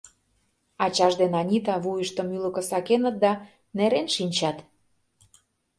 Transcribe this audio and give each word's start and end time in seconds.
Ачаж 0.85 1.13
ден 1.21 1.33
Анита 1.41 1.75
вуйыштым 1.83 2.27
ӱлыкӧ 2.35 2.61
сакеныт 2.69 3.15
да 3.23 3.31
нерен 3.77 4.07
шинчат. 4.15 4.57